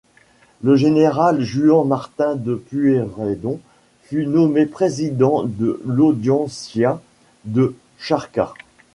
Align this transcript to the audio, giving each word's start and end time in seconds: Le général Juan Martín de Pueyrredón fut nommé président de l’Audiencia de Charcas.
Le 0.63 0.75
général 0.77 1.41
Juan 1.41 1.87
Martín 1.87 2.33
de 2.33 2.55
Pueyrredón 2.55 3.59
fut 4.05 4.25
nommé 4.25 4.65
président 4.65 5.43
de 5.43 5.79
l’Audiencia 5.85 6.99
de 7.45 7.75
Charcas. 7.99 8.55